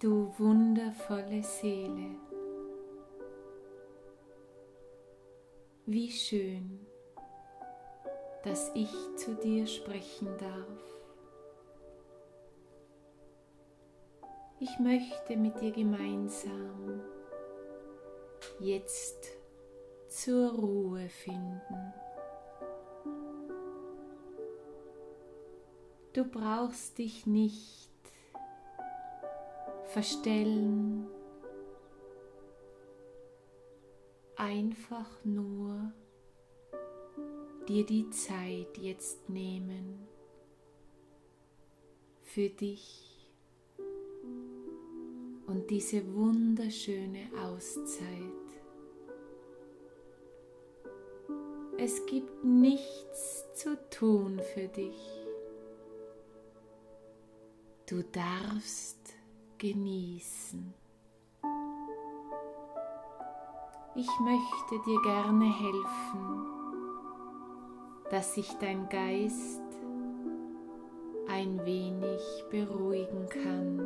[0.00, 2.16] Du wundervolle Seele,
[5.84, 6.86] wie schön,
[8.42, 10.80] dass ich zu dir sprechen darf.
[14.58, 17.02] Ich möchte mit dir gemeinsam
[18.58, 19.28] jetzt
[20.08, 21.92] zur Ruhe finden.
[26.14, 27.89] Du brauchst dich nicht
[29.92, 31.06] verstellen,
[34.36, 35.92] einfach nur
[37.66, 40.06] dir die Zeit jetzt nehmen
[42.22, 43.28] für dich
[45.46, 48.06] und diese wunderschöne Auszeit.
[51.78, 55.26] Es gibt nichts zu tun für dich.
[57.86, 59.19] Du darfst
[59.60, 60.72] genießen.
[63.94, 66.46] Ich möchte dir gerne helfen,
[68.10, 69.60] dass sich dein Geist
[71.28, 73.78] ein wenig beruhigen kann.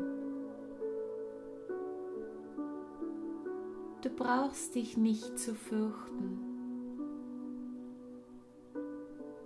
[4.00, 6.38] Du brauchst dich nicht zu fürchten.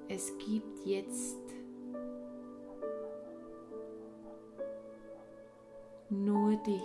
[0.09, 1.39] Es gibt jetzt
[6.59, 6.83] dich,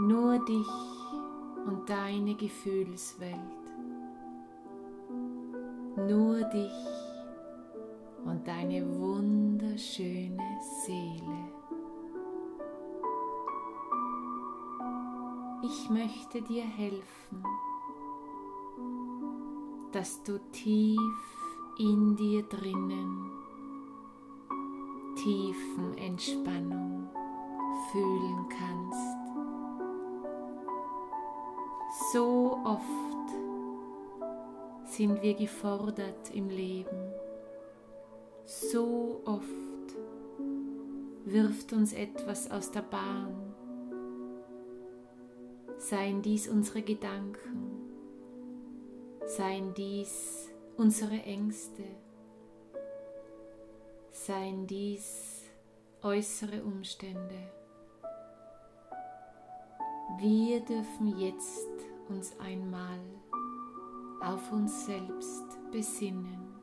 [0.00, 0.68] nur dich
[1.66, 3.38] und deine Gefühlswelt,
[5.96, 6.72] nur dich
[8.24, 11.60] und deine wunderschöne Seele.
[15.62, 17.44] Ich möchte dir helfen,
[19.92, 20.98] dass du tief
[21.78, 23.29] in dir drinnen
[25.22, 27.08] tiefen Entspannung
[27.92, 29.20] fühlen kannst.
[32.12, 32.84] So oft
[34.84, 37.12] sind wir gefordert im Leben.
[38.44, 39.44] So oft
[41.24, 43.54] wirft uns etwas aus der Bahn.
[45.78, 47.90] Seien dies unsere Gedanken,
[49.26, 51.84] seien dies unsere Ängste,
[54.10, 55.44] seien dies
[56.02, 57.50] äußere Umstände.
[60.18, 61.68] Wir dürfen jetzt
[62.08, 62.98] uns einmal
[64.20, 66.54] auf uns selbst besinnen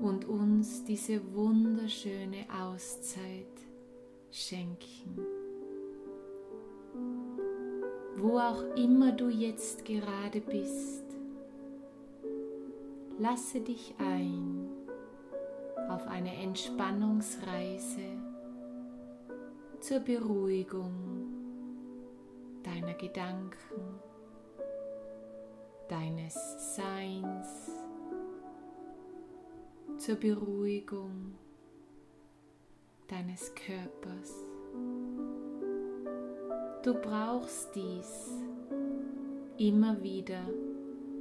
[0.00, 3.46] und uns diese wunderschöne Auszeit
[4.30, 5.20] schenken.
[8.16, 11.04] Wo auch immer du jetzt gerade bist,
[13.18, 14.75] lasse dich ein
[15.88, 18.02] auf eine Entspannungsreise
[19.80, 20.92] zur Beruhigung
[22.62, 24.00] deiner Gedanken,
[25.88, 26.34] deines
[26.74, 27.70] Seins,
[29.96, 31.34] zur Beruhigung
[33.08, 34.34] deines Körpers.
[36.82, 38.30] Du brauchst dies
[39.58, 40.42] immer wieder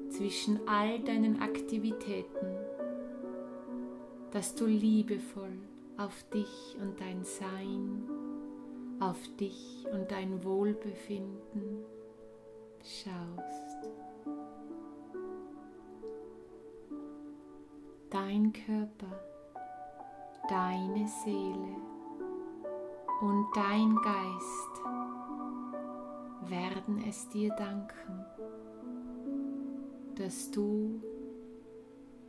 [0.10, 2.65] zwischen all deinen Aktivitäten
[4.36, 5.58] dass du liebevoll
[5.96, 8.04] auf dich und dein Sein,
[9.00, 11.86] auf dich und dein Wohlbefinden
[12.84, 13.94] schaust.
[18.10, 19.24] Dein Körper,
[20.50, 21.78] deine Seele
[23.22, 24.82] und dein Geist
[26.50, 28.26] werden es dir danken,
[30.16, 31.02] dass du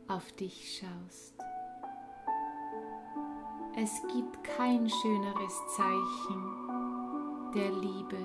[0.07, 1.46] auf dich schaust.
[3.79, 6.41] Es gibt kein schöneres Zeichen
[7.53, 8.17] der Liebe,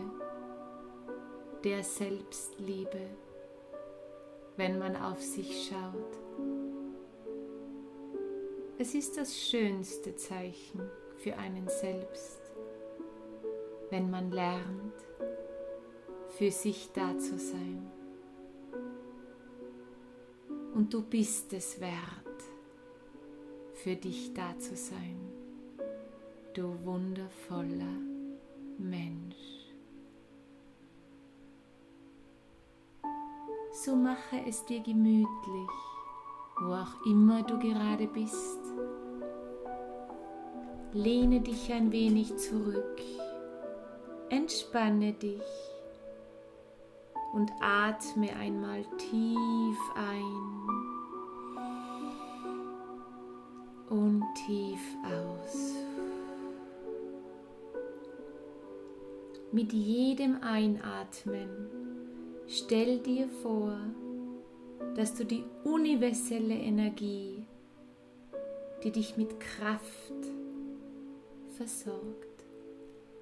[1.62, 3.10] der Selbstliebe,
[4.56, 6.19] wenn man auf sich schaut.
[8.78, 10.88] Es ist das schönste Zeichen
[11.19, 12.40] für einen selbst,
[13.90, 14.94] wenn man lernt,
[16.31, 17.90] für sich da zu sein.
[20.72, 22.43] Und du bist es wert,
[23.75, 25.21] für dich da zu sein
[26.54, 27.99] du wundervoller
[28.78, 29.37] Mensch.
[33.72, 35.70] So mache es dir gemütlich,
[36.60, 38.58] wo auch immer du gerade bist.
[40.93, 43.00] Lehne dich ein wenig zurück,
[44.28, 45.40] entspanne dich
[47.32, 50.52] und atme einmal tief ein
[53.88, 56.01] und tief aus.
[59.54, 61.69] Mit jedem Einatmen
[62.49, 63.78] stell dir vor,
[64.96, 67.44] dass du die universelle Energie,
[68.82, 70.14] die dich mit Kraft
[71.58, 72.46] versorgt,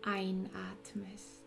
[0.02, 1.42] einatmest,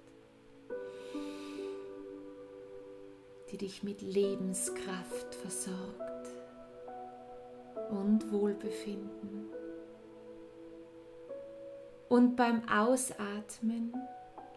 [3.52, 6.30] die dich mit Lebenskraft versorgt
[7.90, 9.48] und Wohlbefinden.
[12.10, 13.94] Und beim Ausatmen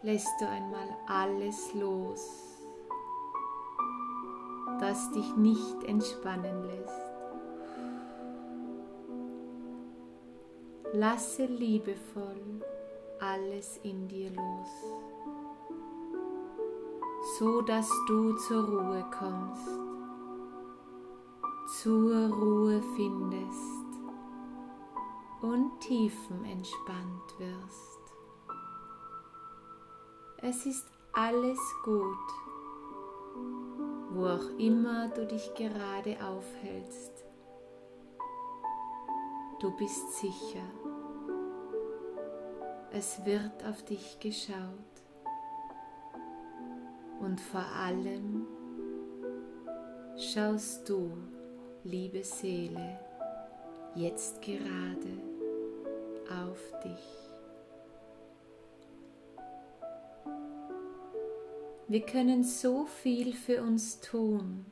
[0.03, 2.61] lässt du einmal alles los,
[4.79, 7.01] das dich nicht entspannen lässt.
[10.93, 12.61] Lasse liebevoll
[13.19, 14.69] alles in dir los,
[17.39, 19.67] so dass du zur Ruhe kommst,
[21.81, 23.87] zur Ruhe findest
[25.41, 27.96] und tiefenentspannt wirst.
[30.43, 32.15] Es ist alles gut,
[34.11, 37.25] wo auch immer du dich gerade aufhältst.
[39.59, 40.61] Du bist sicher.
[42.91, 44.53] Es wird auf dich geschaut.
[47.19, 48.45] Und vor allem
[50.17, 51.17] schaust du,
[51.83, 52.99] liebe Seele,
[53.95, 55.17] jetzt gerade
[56.29, 57.26] auf dich.
[61.87, 64.65] Wir können so viel für uns tun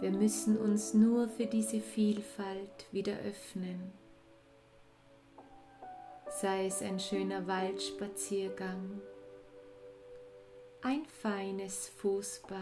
[0.00, 3.92] wir müssen uns nur für diese Vielfalt wieder öffnen.
[6.30, 9.02] Sei es ein schöner Waldspaziergang,
[10.80, 12.56] ein feines Fußbad,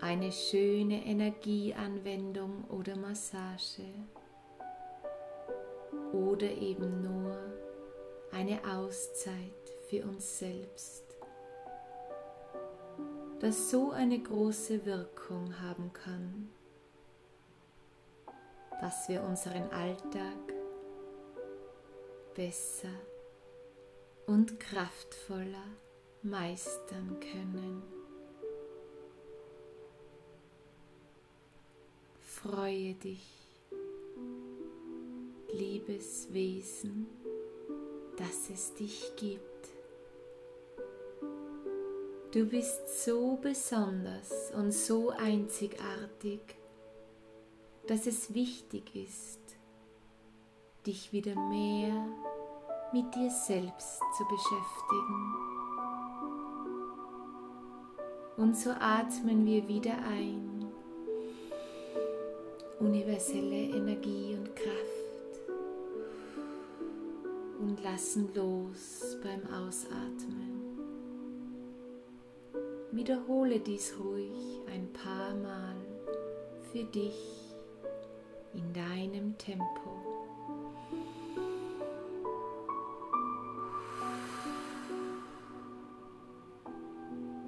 [0.00, 3.86] eine schöne Energieanwendung oder Massage
[6.12, 7.45] oder eben nur
[8.36, 11.06] eine Auszeit für uns selbst
[13.40, 16.50] das so eine große Wirkung haben kann,
[18.80, 20.54] dass wir unseren Alltag
[22.34, 22.92] besser
[24.26, 25.66] und kraftvoller
[26.22, 27.82] meistern können.
[32.20, 33.26] Freue dich,
[35.52, 37.06] liebes Wesen,
[38.16, 39.68] dass es dich gibt.
[42.32, 46.40] Du bist so besonders und so einzigartig,
[47.86, 49.40] dass es wichtig ist,
[50.86, 52.06] dich wieder mehr
[52.92, 55.34] mit dir selbst zu beschäftigen.
[58.36, 60.66] Und so atmen wir wieder ein.
[62.80, 65.05] Universelle Energie und Kraft.
[67.66, 70.78] Und lassen los beim Ausatmen.
[72.92, 75.74] Wiederhole dies ruhig ein paar Mal
[76.70, 77.56] für dich
[78.54, 79.90] in deinem Tempo.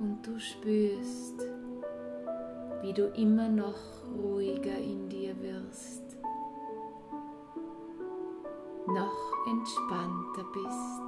[0.01, 1.47] Und du spürst,
[2.83, 3.79] wie du immer noch
[4.21, 6.08] ruhiger in dir wirst,
[9.69, 11.03] entspannter bist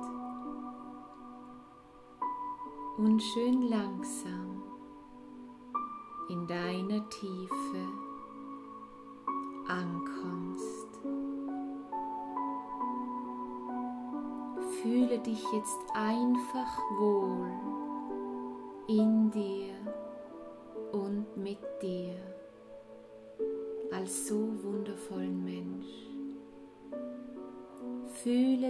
[2.99, 4.63] und schön langsam
[6.29, 7.89] in deiner Tiefe
[9.67, 10.89] ankommst.
[14.83, 17.51] Fühle dich jetzt einfach wohl
[18.89, 19.73] in dir
[20.93, 22.15] und mit dir
[23.91, 26.00] als so wundervollen Mensch.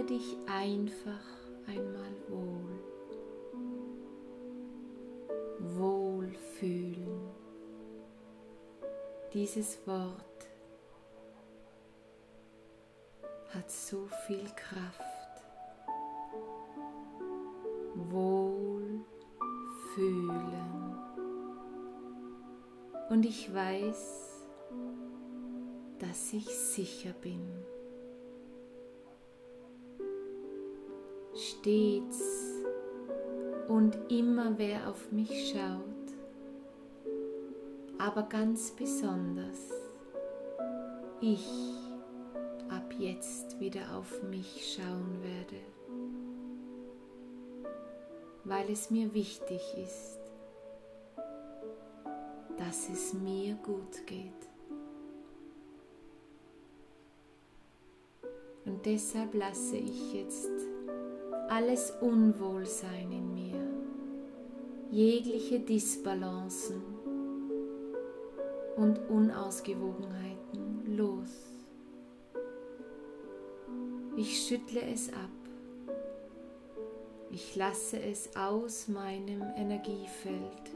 [0.01, 1.25] Fühle dich einfach
[1.67, 2.79] einmal wohl.
[5.59, 7.29] Wohlfühlen.
[9.33, 10.49] Dieses Wort
[13.53, 15.45] hat so viel Kraft.
[17.95, 19.05] Wohlfühlen.
[23.09, 24.47] Und ich weiß,
[25.99, 27.70] dass ich sicher bin.
[31.61, 32.23] Stets
[33.67, 35.83] und immer wer auf mich schaut,
[37.99, 39.69] aber ganz besonders
[41.21, 41.47] ich
[42.69, 45.61] ab jetzt wieder auf mich schauen werde,
[48.43, 50.17] weil es mir wichtig ist,
[52.57, 54.31] dass es mir gut geht.
[58.65, 60.70] Und deshalb lasse ich jetzt
[61.51, 63.59] alles Unwohlsein in mir,
[64.89, 66.81] jegliche Disbalancen
[68.77, 71.29] und Unausgewogenheiten los.
[74.15, 75.29] Ich schüttle es ab.
[77.31, 80.71] Ich lasse es aus meinem Energiefeld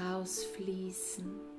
[0.00, 1.51] rausfließen.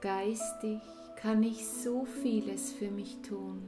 [0.00, 0.80] Geistig
[1.16, 3.60] kann ich so vieles für mich tun.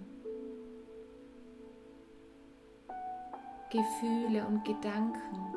[3.72, 5.54] Gefühle und Gedanken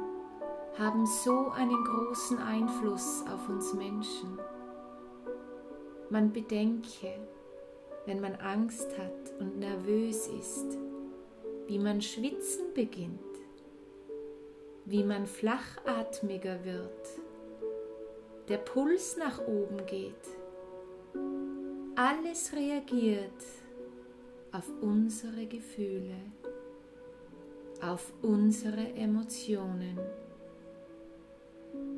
[0.79, 4.39] haben so einen großen Einfluss auf uns Menschen.
[6.09, 7.19] Man bedenke,
[8.07, 10.79] wenn man Angst hat und nervös ist,
[11.67, 13.19] wie man schwitzen beginnt,
[14.85, 17.19] wie man flachatmiger wird,
[18.47, 20.42] der Puls nach oben geht
[21.95, 23.43] alles reagiert
[24.51, 26.15] auf unsere Gefühle,
[27.81, 29.99] auf unsere Emotionen.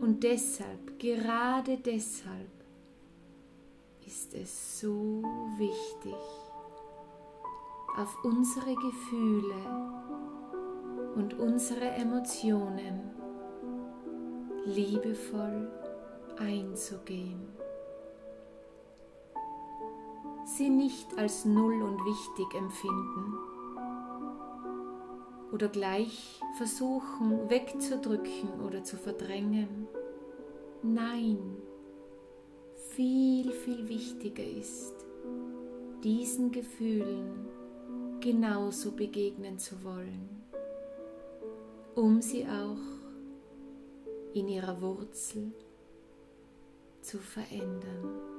[0.02, 2.50] Und deshalb, gerade deshalb,
[4.06, 5.24] ist es so
[5.58, 6.16] wichtig,
[7.98, 9.56] auf unsere Gefühle
[11.16, 13.12] und unsere Emotionen
[14.66, 15.70] liebevoll
[16.38, 17.55] einzugehen
[20.46, 23.34] sie nicht als null und wichtig empfinden
[25.52, 29.88] oder gleich versuchen wegzudrücken oder zu verdrängen.
[30.84, 31.58] Nein,
[32.90, 34.94] viel, viel wichtiger ist,
[36.04, 37.48] diesen Gefühlen
[38.20, 40.44] genauso begegnen zu wollen,
[41.96, 42.78] um sie auch
[44.34, 45.54] in ihrer Wurzel
[47.02, 48.35] zu verändern.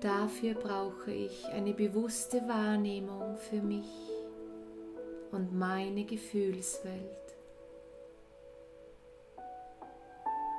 [0.00, 3.90] Dafür brauche ich eine bewusste Wahrnehmung für mich
[5.30, 7.20] und meine Gefühlswelt.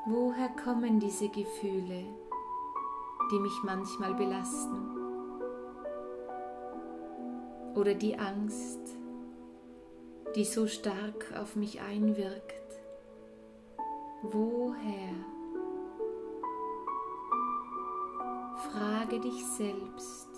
[0.08, 2.06] Woher kommen diese Gefühle,
[3.32, 4.89] die mich manchmal belasten?
[7.75, 8.80] Oder die Angst,
[10.36, 12.80] die so stark auf mich einwirkt?
[14.24, 15.30] Woher?
[18.71, 20.29] Frage dich selbst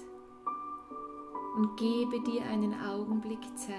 [1.56, 3.78] und gebe dir einen Augenblick Zeit.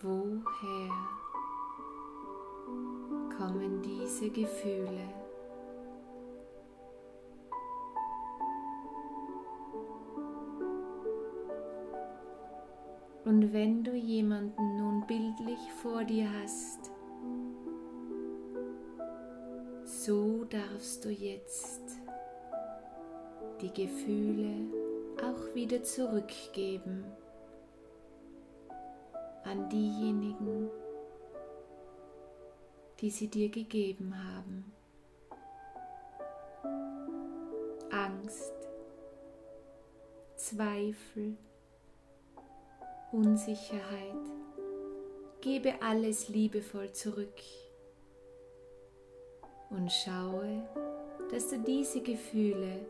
[0.00, 0.92] Woher
[3.36, 5.08] kommen diese Gefühle?
[13.24, 16.91] Und wenn du jemanden nun bildlich vor dir hast,
[20.04, 21.80] so darfst du jetzt
[23.60, 24.66] die Gefühle
[25.22, 27.04] auch wieder zurückgeben
[29.44, 30.70] an diejenigen,
[32.98, 34.72] die sie dir gegeben haben.
[37.92, 38.54] Angst,
[40.34, 41.36] Zweifel,
[43.12, 44.26] Unsicherheit,
[45.40, 47.38] gebe alles liebevoll zurück
[49.72, 50.62] und schaue,
[51.30, 52.86] dass du diese Gefühle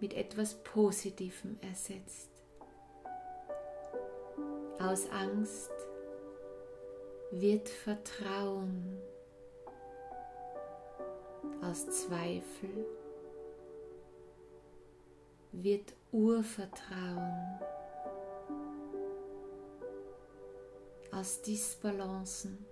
[0.00, 2.30] mit etwas Positivem ersetzt.
[4.78, 5.70] Aus Angst
[7.30, 8.98] wird Vertrauen,
[11.62, 12.86] aus Zweifel
[15.52, 17.60] wird Urvertrauen,
[21.12, 22.66] aus Disbalancen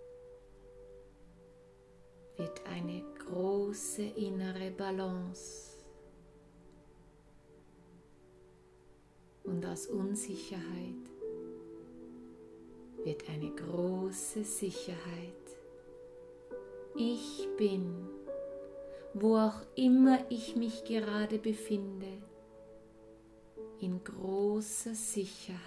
[2.43, 5.77] wird eine große innere Balance.
[9.45, 11.05] Und aus Unsicherheit
[13.05, 14.99] wird eine große Sicherheit.
[16.97, 18.09] Ich bin,
[19.15, 22.09] wo auch immer ich mich gerade befinde,
[23.79, 25.61] in großer Sicherheit.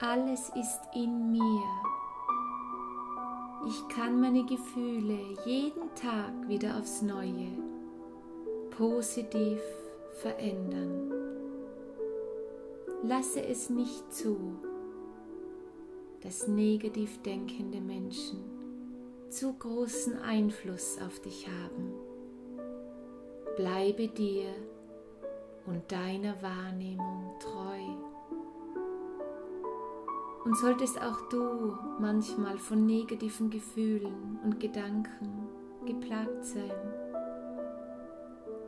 [0.00, 1.87] Alles ist in mir
[3.66, 7.50] ich kann meine Gefühle jeden Tag wieder aufs Neue
[8.70, 9.60] positiv
[10.22, 11.12] verändern.
[13.02, 14.36] Lasse es nicht zu,
[16.22, 18.38] dass negativ denkende Menschen
[19.28, 21.92] zu großen Einfluss auf dich haben.
[23.56, 24.48] Bleibe dir
[25.66, 27.67] und deiner Wahrnehmung treu.
[30.48, 35.46] Und solltest auch du manchmal von negativen Gefühlen und Gedanken
[35.84, 36.72] geplagt sein,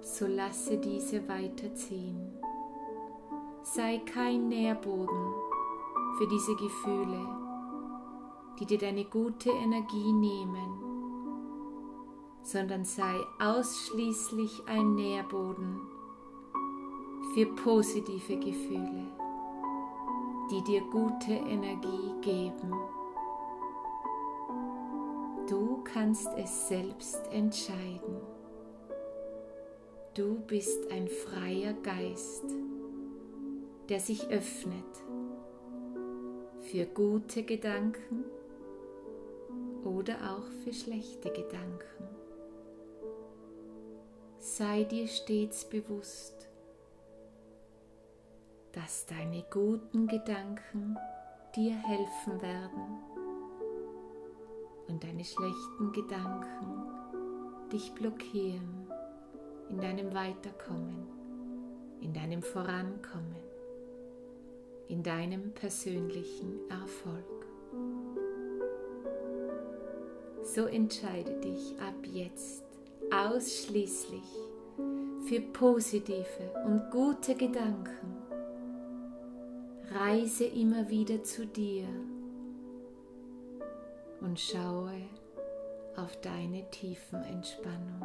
[0.03, 2.35] so lasse diese weiterziehen.
[3.63, 5.33] Sei kein Nährboden
[6.19, 7.27] für diese Gefühle,
[8.59, 10.83] die dir deine gute Energie nehmen,
[12.43, 15.81] sondern sei ausschließlich ein Nährboden
[17.33, 19.07] für positive Gefühle,
[20.51, 22.73] die dir gute Energie geben.
[25.49, 28.17] Du kannst es selbst entscheiden.
[30.15, 32.45] Du bist ein freier Geist,
[33.89, 34.85] der sich öffnet
[36.61, 38.25] für gute Gedanken
[39.85, 42.09] oder auch für schlechte Gedanken.
[44.39, 46.50] Sei dir stets bewusst,
[48.73, 50.97] dass deine guten Gedanken
[51.57, 52.99] dir helfen werden
[54.89, 56.91] und deine schlechten Gedanken
[57.73, 58.87] dich blockieren
[59.69, 61.07] in deinem Weiterkommen,
[62.01, 63.37] in deinem Vorankommen,
[64.89, 67.47] in deinem persönlichen Erfolg.
[70.43, 72.65] So entscheide dich ab jetzt
[73.13, 74.25] ausschließlich
[75.27, 78.20] für positive und gute Gedanken.
[79.91, 81.87] Reise immer wieder zu dir
[84.21, 84.95] und schaue
[85.97, 88.03] auf deine tiefen Entspannung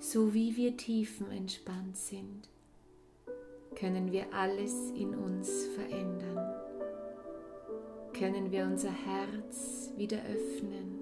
[0.00, 2.48] so wie wir tiefenentspannt sind,
[3.74, 6.54] können wir alles in uns verändern.
[8.14, 10.98] Können wir unser Herz wieder öffnen.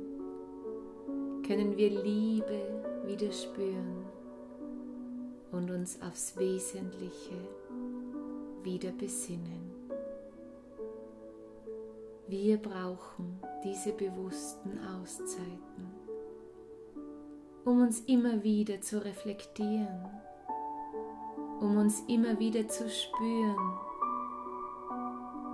[1.47, 4.05] Können wir Liebe wieder spüren
[5.53, 7.37] und uns aufs Wesentliche
[8.67, 9.71] wieder besinnen.
[12.29, 16.07] Wir brauchen diese bewussten Auszeiten
[17.67, 20.09] um uns immer wieder zu reflektieren,
[21.61, 23.79] um uns immer wieder zu spüren,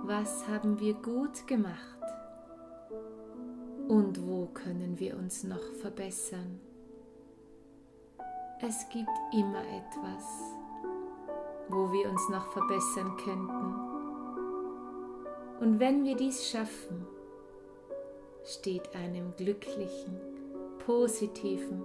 [0.03, 1.79] was haben wir gut gemacht
[3.87, 6.59] und wo können wir uns noch verbessern.
[8.61, 10.23] Es gibt immer etwas,
[11.73, 13.75] wo wir uns noch verbessern könnten.
[15.59, 17.07] Und wenn wir dies schaffen,
[18.45, 20.19] steht einem glücklichen,
[20.85, 21.81] positiven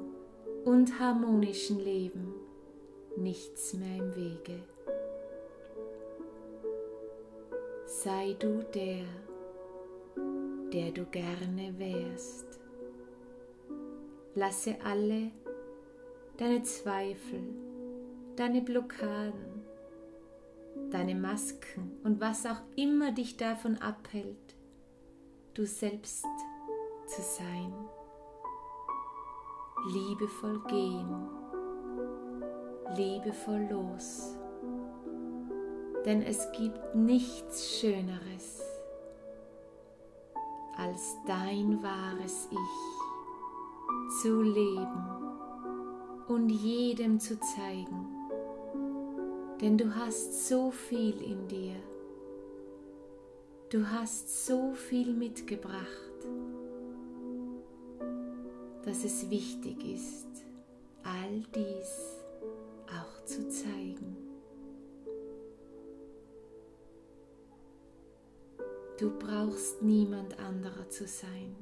[0.64, 2.34] und harmonischen Leben
[3.16, 4.60] nichts mehr im Wege.
[7.86, 9.04] Sei du der,
[10.72, 12.60] der du gerne wärst.
[14.34, 15.30] Lasse alle
[16.36, 17.40] deine Zweifel,
[18.36, 19.47] deine Blockaden,
[20.90, 24.56] deine Masken und was auch immer dich davon abhält,
[25.54, 26.24] du selbst
[27.06, 27.72] zu sein
[29.86, 31.28] liebevoll gehen,
[32.96, 34.34] liebevoll los.
[36.04, 38.62] Denn es gibt nichts Schöneres,
[40.76, 45.04] als dein wahres Ich zu leben
[46.28, 48.07] und jedem zu zeigen.
[49.60, 51.76] Denn du hast so viel in dir.
[53.70, 56.08] Du hast so viel mitgebracht
[58.88, 60.26] dass es wichtig ist,
[61.02, 62.22] all dies
[62.86, 64.16] auch zu zeigen.
[68.98, 71.54] Du brauchst niemand anderer zu sein.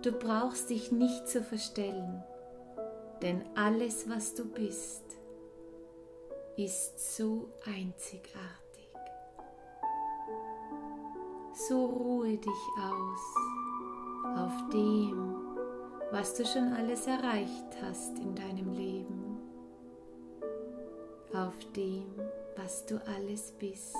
[0.00, 2.24] Du brauchst dich nicht zu verstellen,
[3.20, 5.04] denn alles, was du bist,
[6.64, 8.90] ist so einzigartig.
[11.54, 15.36] So ruhe dich aus auf dem,
[16.12, 19.38] was du schon alles erreicht hast in deinem Leben,
[21.32, 22.04] auf dem,
[22.56, 23.96] was du alles bist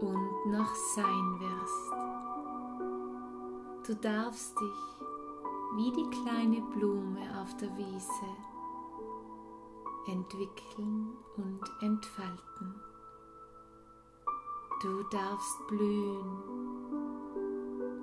[0.00, 1.92] und noch sein wirst.
[3.86, 4.96] Du darfst dich
[5.76, 8.55] wie die kleine Blume auf der Wiese
[10.08, 12.74] entwickeln und entfalten.
[14.82, 16.76] Du darfst blühen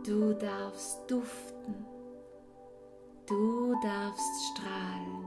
[0.06, 1.86] Du darfst duften.
[3.26, 5.26] Du darfst strahlen.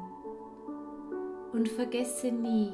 [1.54, 2.72] Und vergesse nie,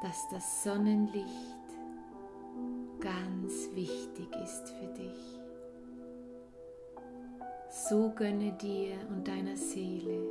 [0.00, 1.26] dass das Sonnenlicht
[3.00, 5.40] ganz wichtig ist für dich.
[7.68, 10.22] So gönne dir und deiner Seele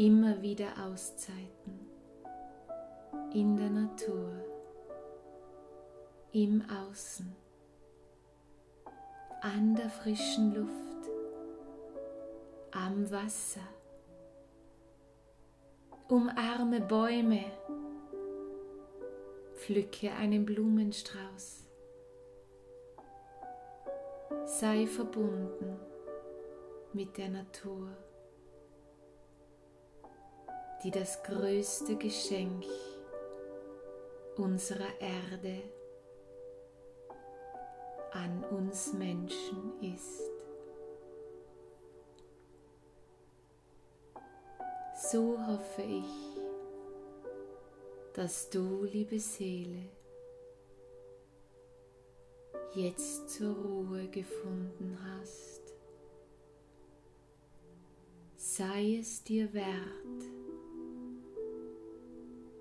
[0.00, 1.78] immer wieder Auszeiten.
[3.34, 4.32] In der Natur,
[6.32, 7.30] im Außen,
[9.42, 11.10] an der frischen Luft,
[12.70, 13.60] am Wasser.
[16.08, 17.44] Umarme Bäume,
[19.52, 21.66] pflücke einen Blumenstrauß.
[24.46, 25.78] Sei verbunden
[26.94, 27.90] mit der Natur,
[30.82, 32.64] die das größte Geschenk
[34.36, 35.62] unserer Erde
[38.12, 40.22] an uns Menschen ist.
[44.94, 46.40] So hoffe ich,
[48.14, 49.88] dass du, liebe Seele,
[52.74, 55.62] jetzt zur Ruhe gefunden hast.
[58.36, 60.39] Sei es dir wert,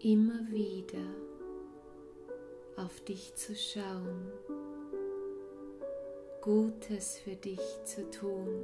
[0.02, 1.06] immer wieder
[2.78, 4.32] auf dich zu schauen,
[6.42, 8.64] Gutes für dich zu tun,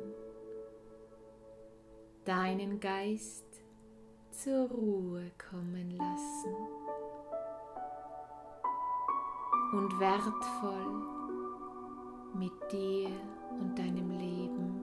[2.24, 3.46] deinen Geist
[4.32, 6.56] zur Ruhe kommen lassen
[9.74, 11.16] und wertvoll
[12.34, 13.10] mit dir
[13.60, 14.82] und deinem Leben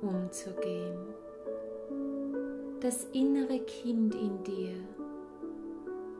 [0.00, 1.14] umzugehen.
[2.80, 4.93] Das innere Kind in dir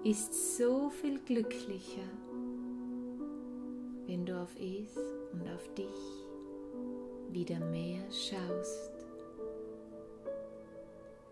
[0.05, 2.09] ist so viel glücklicher,
[4.07, 4.99] wenn du auf es
[5.33, 5.88] und auf dich
[7.31, 8.93] wieder mehr schaust.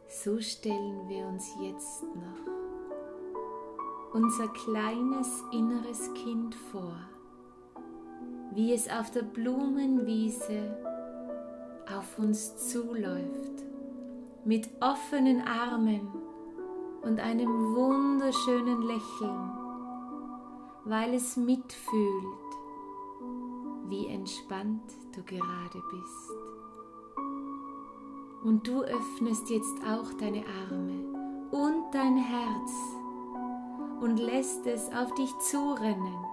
[0.08, 2.52] So stellen wir uns jetzt noch
[4.14, 6.96] unser kleines inneres Kind vor,
[8.54, 10.76] wie es auf der Blumenwiese
[11.94, 13.64] auf uns zuläuft,
[14.46, 16.21] mit offenen Armen
[17.02, 19.50] und einem wunderschönen Lächeln,
[20.84, 22.50] weil es mitfühlt,
[23.88, 26.30] wie entspannt du gerade bist.
[28.44, 32.72] Und du öffnest jetzt auch deine Arme und dein Herz
[34.00, 36.24] und lässt es auf dich zurennen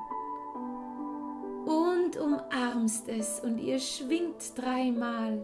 [1.66, 5.40] und umarmst es und ihr schwingt dreimal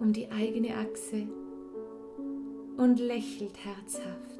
[0.00, 1.28] um die eigene Achse
[2.78, 4.38] und lächelt herzhaft.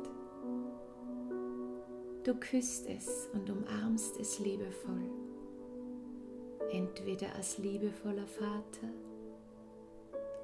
[2.25, 5.11] Du küsst es und umarmst es liebevoll,
[6.71, 8.89] entweder als liebevoller Vater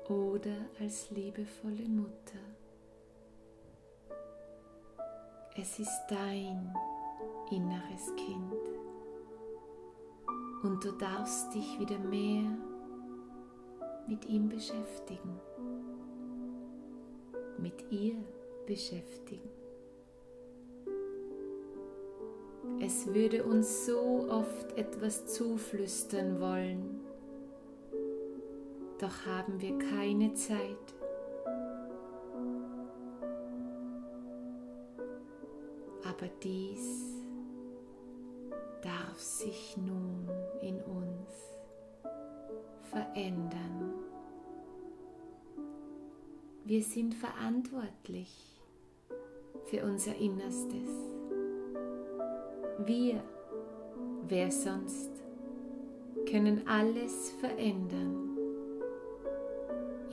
[0.09, 2.41] oder als liebevolle Mutter.
[5.57, 6.75] Es ist dein
[7.53, 8.55] inneres Kind
[10.65, 12.59] und du darfst dich wieder mehr
[14.09, 15.41] mit ihm beschäftigen,
[17.65, 18.17] mit ihr
[18.67, 19.49] beschäftigen.
[22.79, 27.01] Es würde uns so oft etwas zuflüstern wollen,
[28.99, 30.59] doch haben wir keine Zeit.
[36.05, 37.15] Aber dies
[38.83, 40.29] darf sich nun
[40.61, 41.31] in uns
[42.91, 44.04] verändern.
[46.65, 48.33] Wir sind verantwortlich
[49.67, 50.89] für unser Innerstes.
[52.87, 53.23] Wir,
[54.29, 55.11] wer sonst,
[56.27, 58.35] können alles verändern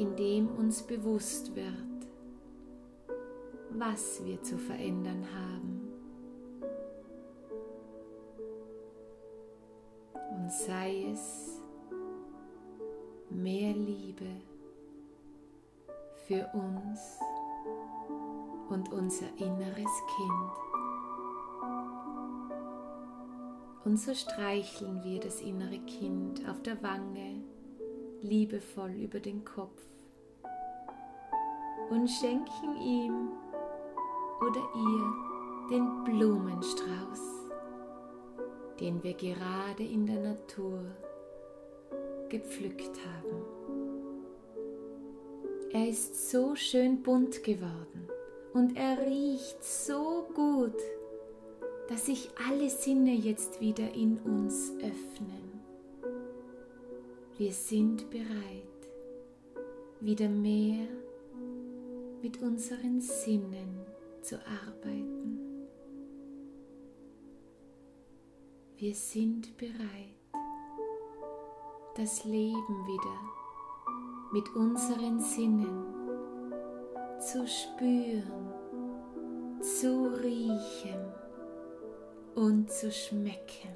[0.02, 1.76] indem uns bewusst wird,
[3.70, 5.88] was wir zu verändern haben.
[10.14, 11.62] Und sei es
[13.30, 14.26] mehr Liebe
[16.32, 17.20] für uns
[18.70, 20.52] und unser inneres Kind.
[23.84, 27.44] Und so streicheln wir das innere Kind auf der Wange
[28.22, 29.82] liebevoll über den Kopf
[31.90, 33.32] und schenken ihm
[34.40, 37.50] oder ihr den Blumenstrauß,
[38.80, 40.80] den wir gerade in der Natur
[42.30, 43.51] gepflückt haben.
[45.74, 48.10] Er ist so schön bunt geworden
[48.54, 50.76] und er riecht so gut,
[51.88, 55.62] dass sich alle Sinne jetzt wieder in uns öffnen.
[57.38, 58.26] Wir sind bereit,
[60.02, 60.90] wieder mehr
[62.22, 63.86] mit unseren Sinnen
[64.22, 65.40] zu arbeiten.
[68.76, 70.18] Wir sind bereit,
[71.96, 73.41] das Leben wieder
[74.32, 75.84] mit unseren Sinnen
[77.20, 78.54] zu spüren,
[79.62, 81.06] zu riechen
[82.36, 83.76] und zu schmecken.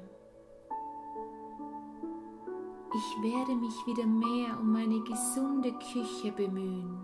[2.94, 6.98] Ich werde mich wieder mehr um meine gesunde Küche bemühen,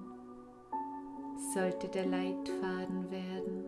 [1.52, 3.64] sollte der Leitfaden werden.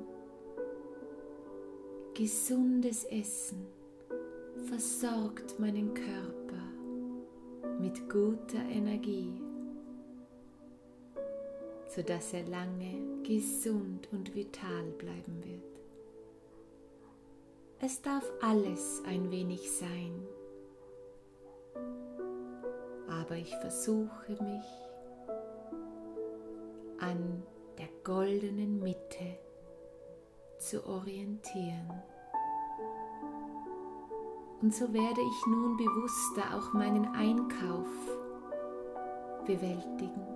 [2.14, 3.66] Gesundes Essen
[4.68, 6.62] versorgt meinen Körper
[7.80, 9.43] mit guter Energie,
[11.94, 15.62] sodass er lange gesund und vital bleiben wird.
[17.80, 20.26] Es darf alles ein wenig sein
[23.24, 24.64] aber ich versuche mich
[27.00, 27.42] an
[27.78, 29.38] der goldenen Mitte
[30.58, 32.02] zu orientieren.
[34.60, 37.88] Und so werde ich nun bewusster auch meinen Einkauf
[39.46, 40.33] bewältigen,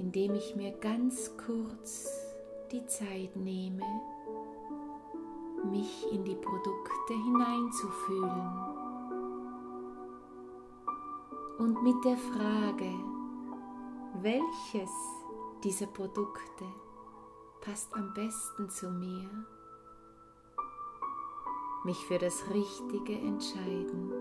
[0.00, 2.08] indem ich mir ganz kurz
[2.72, 3.84] die Zeit nehme,
[5.70, 8.80] mich in die Produkte hineinzufühlen
[11.58, 12.94] und mit der Frage,
[14.22, 14.90] welches
[15.62, 16.64] dieser Produkte
[17.60, 19.28] passt am besten zu mir,
[21.84, 24.12] mich für das Richtige entscheiden.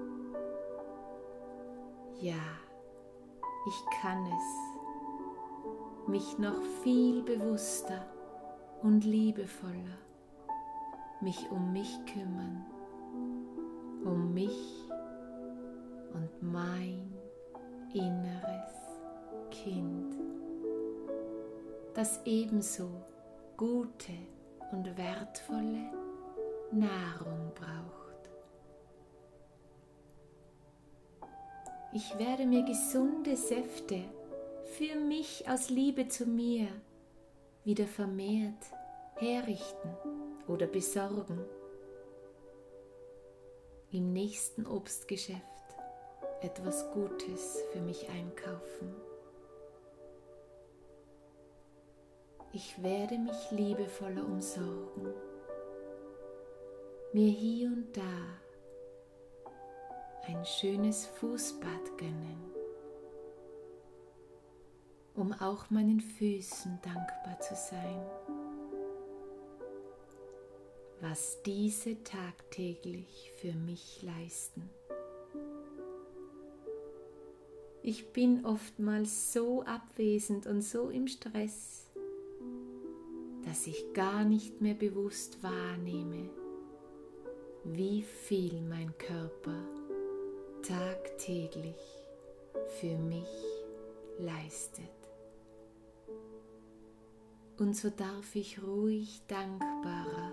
[2.19, 2.59] Ja,
[3.65, 4.68] ich kann es,
[6.09, 8.05] mich noch viel bewusster
[8.81, 9.99] und liebevoller
[11.21, 12.65] mich um mich kümmern,
[14.05, 14.85] um mich
[16.13, 17.13] und mein
[17.93, 18.99] inneres
[19.51, 20.15] Kind,
[21.93, 22.89] das ebenso
[23.57, 24.13] gute
[24.71, 25.91] und wertvolle
[26.71, 28.29] Nahrung braucht.
[31.91, 34.03] Ich werde mir gesunde Säfte
[34.77, 36.67] für mich aus Liebe zu mir
[37.63, 38.65] wieder vermehrt
[39.15, 39.95] herrichten
[40.47, 41.39] oder besorgen.
[43.91, 45.43] Im nächsten Obstgeschäft
[46.41, 48.95] etwas Gutes für mich einkaufen.
[52.53, 55.13] Ich werde mich liebevoller umsorgen,
[57.13, 58.39] mir hier und da
[60.27, 62.58] ein schönes Fußbad gönnen,
[65.19, 68.01] um auch meinen Füßen dankbar zu sein,
[71.01, 74.69] was diese tagtäglich für mich leisten.
[77.81, 81.87] Ich bin oftmals so abwesend und so im Stress,
[83.45, 86.29] dass ich gar nicht mehr bewusst wahrnehme,
[87.65, 89.63] wie viel mein Körper
[90.61, 91.75] tagtäglich
[92.79, 93.27] für mich
[94.17, 94.98] leistet.
[97.59, 100.31] Und so darf ich ruhig dankbarer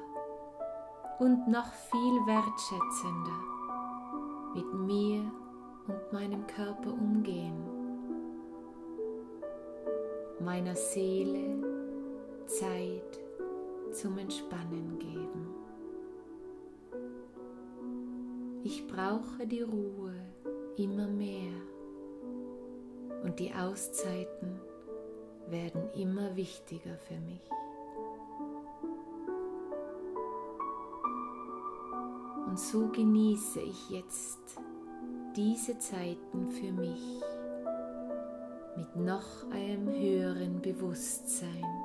[1.18, 3.56] und noch viel wertschätzender
[4.54, 5.32] mit mir
[5.88, 7.64] und meinem Körper umgehen,
[10.38, 11.64] meiner Seele
[12.46, 13.20] Zeit
[13.90, 15.48] zum Entspannen geben.
[18.62, 20.14] Ich brauche die Ruhe
[20.76, 21.54] immer mehr
[23.24, 24.60] und die Auszeiten
[25.48, 27.40] werden immer wichtiger für mich.
[32.46, 34.60] Und so genieße ich jetzt
[35.36, 37.20] diese Zeiten für mich
[38.76, 41.75] mit noch einem höheren Bewusstsein,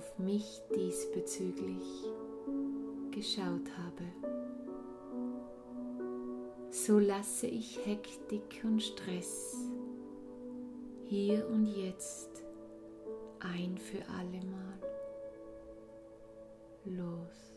[0.00, 1.84] auf mich diesbezüglich
[3.10, 4.06] geschaut habe.
[6.70, 9.56] So lasse ich Hektik und Stress
[11.04, 12.30] hier und jetzt
[13.40, 14.78] ein für allemal
[16.86, 17.50] los.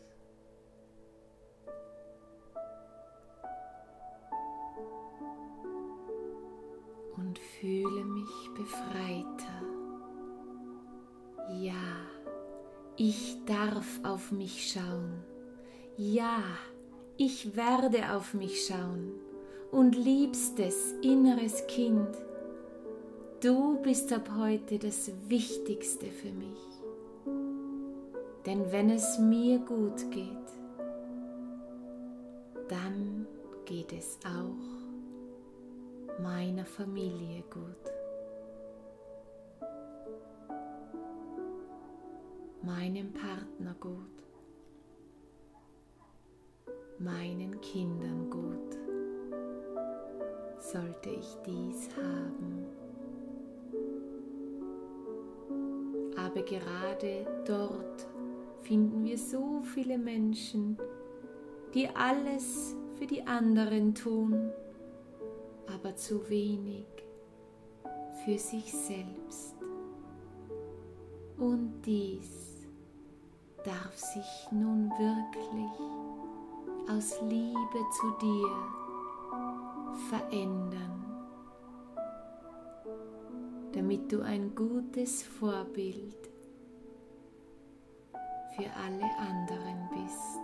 [7.16, 9.62] und fühle mich befreiter.
[11.60, 12.23] Ja,
[12.96, 15.22] ich darf auf mich schauen.
[15.96, 16.42] Ja,
[17.16, 19.12] ich werde auf mich schauen
[19.70, 22.08] und liebstes inneres Kind,
[23.40, 26.58] du bist ab heute das Wichtigste für mich.
[28.46, 30.28] Denn wenn es mir gut geht,
[32.68, 33.26] dann
[33.64, 34.74] geht es auch
[36.22, 37.93] meiner Familie gut.
[42.64, 43.98] Meinem Partner gut,
[46.98, 48.78] meinen Kindern gut,
[50.58, 52.64] sollte ich dies haben.
[56.16, 58.06] Aber gerade dort
[58.62, 60.78] finden wir so viele Menschen,
[61.74, 64.50] die alles für die anderen tun,
[65.66, 66.86] aber zu wenig
[68.24, 69.54] für sich selbst.
[71.36, 72.53] Und dies
[73.64, 75.80] darf sich nun wirklich
[76.88, 78.50] aus Liebe zu dir
[80.10, 81.04] verändern,
[83.72, 86.30] damit du ein gutes Vorbild
[88.54, 90.40] für alle anderen bist.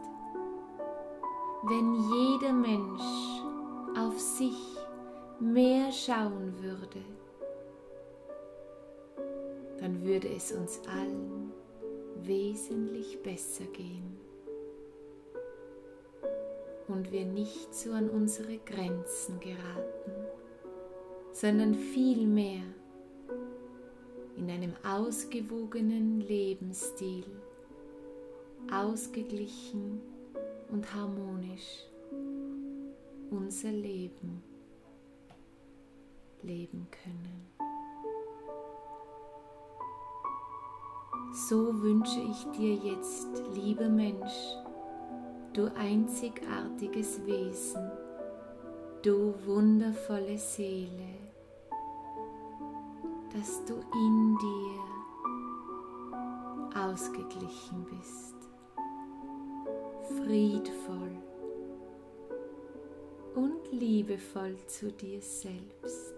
[1.64, 3.42] Wenn jeder Mensch
[3.98, 4.78] auf sich
[5.38, 7.04] mehr schauen würde,
[9.78, 11.52] dann würde es uns allen
[12.26, 14.18] wesentlich besser gehen
[16.88, 20.12] und wir nicht so an unsere Grenzen geraten,
[21.32, 22.62] sondern vielmehr
[24.36, 27.24] in einem ausgewogenen Lebensstil
[28.72, 30.00] ausgeglichen
[30.70, 31.84] und harmonisch
[33.30, 34.42] unser Leben
[36.42, 37.59] leben können.
[41.32, 44.56] So wünsche ich dir jetzt, lieber Mensch,
[45.52, 47.90] du einzigartiges Wesen,
[49.02, 51.18] du wundervolle Seele,
[53.32, 54.80] dass du in dir
[56.74, 58.40] ausgeglichen bist
[60.30, 61.16] friedvoll
[63.34, 66.14] und liebevoll zu dir selbst.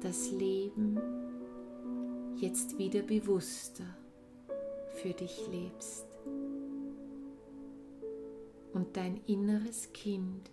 [0.00, 0.98] Das Leben
[2.40, 3.84] jetzt wieder bewusster
[4.94, 6.06] für dich lebst
[8.72, 10.50] und dein inneres Kind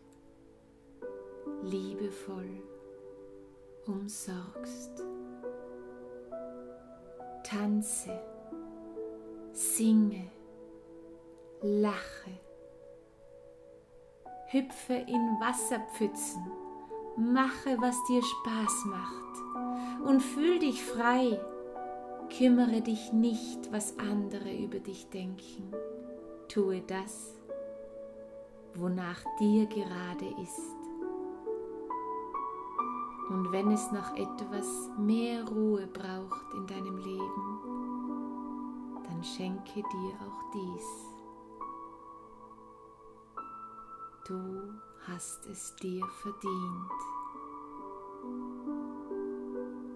[1.64, 2.62] liebevoll
[3.86, 5.04] umsorgst.
[7.44, 8.20] Tanze,
[9.54, 10.30] singe,
[11.62, 12.32] lache,
[14.48, 16.52] hüpfe in Wasserpfützen,
[17.16, 21.40] mache, was dir Spaß macht und fühl dich frei.
[22.36, 25.72] Kümmere dich nicht, was andere über dich denken.
[26.50, 27.36] Tue das,
[28.76, 30.78] wonach dir gerade ist.
[33.30, 37.60] Und wenn es noch etwas mehr Ruhe braucht in deinem Leben,
[39.04, 41.08] dann schenke dir auch dies.
[44.28, 44.74] Du
[45.08, 46.92] hast es dir verdient.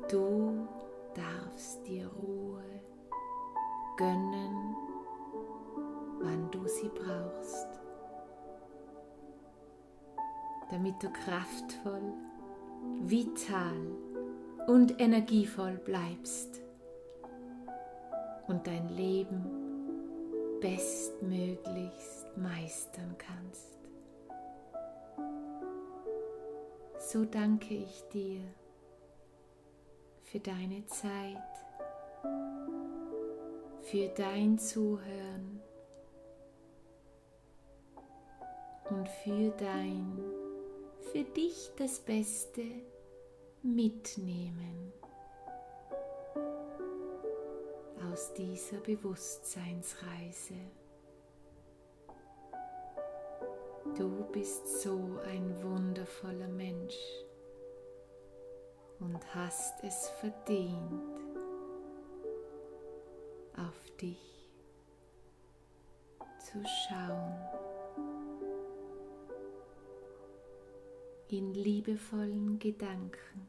[0.10, 0.68] Du
[1.16, 2.64] darfst dir Ruhe
[3.98, 4.76] gönnen,
[6.22, 7.68] wann du sie brauchst,
[10.70, 12.14] damit du kraftvoll,
[13.02, 13.96] vital
[14.68, 16.62] und energievoll bleibst
[18.48, 19.46] und dein Leben
[20.62, 23.80] bestmöglichst meistern kannst.
[26.98, 28.42] So danke ich dir
[30.32, 31.38] für deine Zeit,
[33.82, 35.60] für dein Zuhören
[38.90, 40.24] und für dein,
[41.12, 42.64] für dich das Beste
[43.62, 44.94] mitnehmen
[48.10, 50.56] aus dieser Bewusstseinsreise.
[53.98, 56.96] Du bist so ein wundervoller Mensch
[59.02, 61.02] und hast es verdient,
[63.58, 64.50] auf dich
[66.40, 67.36] zu schauen.
[71.30, 73.48] In liebevollen Gedanken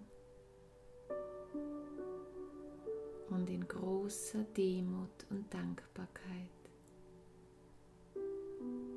[3.31, 6.49] und in großer Demut und Dankbarkeit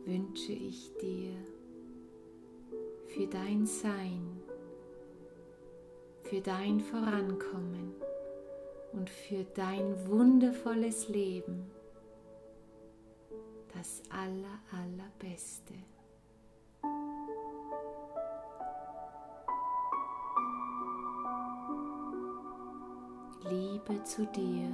[0.06, 1.36] wünsche ich dir
[3.08, 4.39] für dein Sein,
[6.30, 7.93] für dein Vorankommen
[8.93, 11.69] und für dein wundervolles Leben.
[13.73, 15.73] Das aller, allerbeste.
[23.47, 24.69] Liebe zu dir,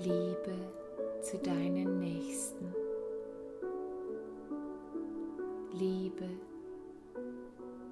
[0.00, 0.54] Liebe
[1.22, 2.74] zu deinen Nächsten,
[5.72, 6.28] Liebe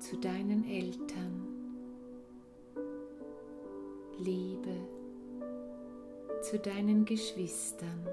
[0.01, 1.47] zu deinen Eltern,
[4.19, 4.75] Liebe
[6.41, 8.09] zu deinen Geschwistern,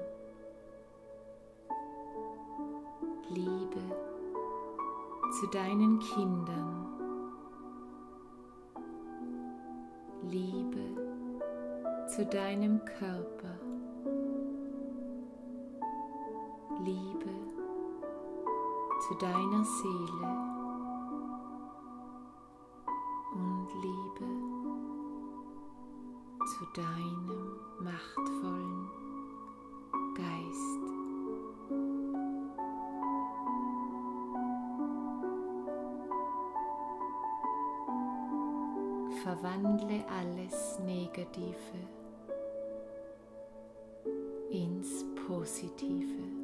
[3.30, 3.80] Liebe
[5.40, 6.86] zu deinen Kindern,
[10.30, 13.58] Liebe zu deinem Körper,
[16.84, 17.30] Liebe
[19.08, 20.57] zu deiner Seele
[23.68, 24.26] und Liebe
[26.46, 28.90] zu deinem machtvollen
[30.14, 30.86] Geist.
[39.22, 41.88] Verwandle alles Negative
[44.50, 46.37] ins Positive